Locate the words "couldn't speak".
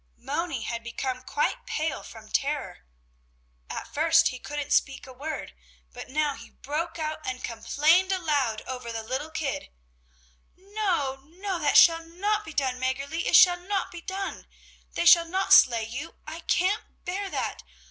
4.39-5.05